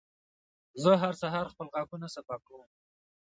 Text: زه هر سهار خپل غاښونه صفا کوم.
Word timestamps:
زه 0.81 0.91
هر 1.01 1.13
سهار 1.21 1.45
خپل 1.53 1.67
غاښونه 1.73 2.07
صفا 2.15 2.37
کوم. 2.47 2.69